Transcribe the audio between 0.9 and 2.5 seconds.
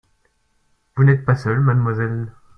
Vous n’êtes pas seule, Mademoiselle?